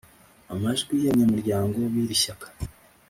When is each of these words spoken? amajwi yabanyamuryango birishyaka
amajwi 0.53 0.95
yabanyamuryango 1.05 1.77
birishyaka 1.93 2.47